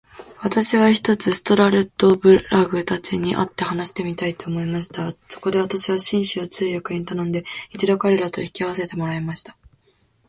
[0.41, 5.13] 私は、ひとつストラルドブラグたちに会って話してみたいと思いました。
[5.29, 9.55] そこで私は、紳士を通訳に頼んで、一度彼等と引き合せてもらいました。